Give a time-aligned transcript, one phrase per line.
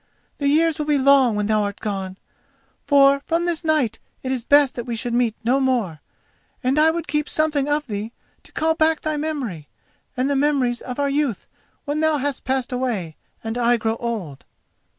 [0.39, 2.17] The years will be long when thou art gone,
[2.87, 6.01] for from this night it is best that we should meet no more,
[6.63, 8.11] and I would keep something of thee
[8.41, 9.67] to call back thy memory
[10.17, 11.45] and the memories of our youth
[11.85, 14.43] when thou hast passed away and I grow old."